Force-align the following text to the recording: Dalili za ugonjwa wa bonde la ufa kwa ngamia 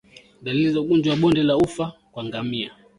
Dalili 0.41 0.69
za 0.71 0.81
ugonjwa 0.81 1.13
wa 1.13 1.19
bonde 1.19 1.43
la 1.43 1.57
ufa 1.57 1.93
kwa 2.11 2.23
ngamia 2.23 2.71